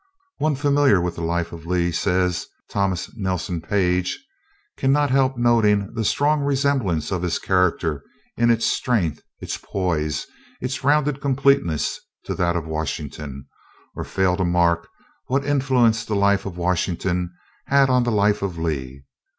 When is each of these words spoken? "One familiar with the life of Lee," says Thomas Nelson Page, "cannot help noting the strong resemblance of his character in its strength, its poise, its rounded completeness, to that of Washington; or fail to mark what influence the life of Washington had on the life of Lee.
"One 0.39 0.55
familiar 0.55 0.99
with 0.99 1.13
the 1.13 1.21
life 1.21 1.51
of 1.51 1.67
Lee," 1.67 1.91
says 1.91 2.47
Thomas 2.67 3.15
Nelson 3.15 3.61
Page, 3.61 4.25
"cannot 4.75 5.11
help 5.11 5.37
noting 5.37 5.93
the 5.93 6.03
strong 6.03 6.41
resemblance 6.41 7.11
of 7.11 7.21
his 7.21 7.37
character 7.37 8.03
in 8.35 8.49
its 8.49 8.65
strength, 8.65 9.21
its 9.41 9.57
poise, 9.61 10.25
its 10.59 10.83
rounded 10.83 11.21
completeness, 11.21 11.99
to 12.25 12.33
that 12.33 12.55
of 12.55 12.65
Washington; 12.65 13.45
or 13.95 14.03
fail 14.03 14.35
to 14.37 14.43
mark 14.43 14.87
what 15.27 15.45
influence 15.45 16.03
the 16.03 16.15
life 16.15 16.47
of 16.47 16.57
Washington 16.57 17.31
had 17.67 17.87
on 17.91 18.01
the 18.01 18.11
life 18.11 18.41
of 18.41 18.57
Lee. 18.57 19.03